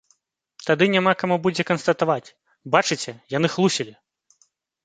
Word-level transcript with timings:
Тады 0.69 0.85
няма 0.95 1.11
каму 1.23 1.37
будзе 1.45 1.65
канстатаваць, 1.71 2.33
бачыце, 2.77 3.11
яны 3.37 3.47
хлусілі! 3.59 3.93